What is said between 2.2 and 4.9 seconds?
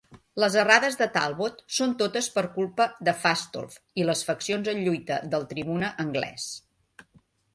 per culpa de Fastolf i les faccions en